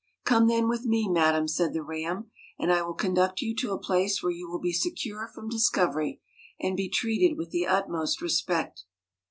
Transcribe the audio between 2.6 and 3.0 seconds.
I will